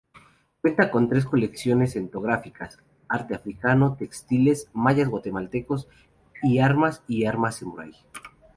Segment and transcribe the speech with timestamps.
[0.63, 5.87] Cuenta con tres colecciones etnográficas: arte africano, textiles mayas-guatemaltecos
[6.41, 7.91] y armas y armaduras samurái.